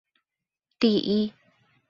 [0.81, 1.31] 第一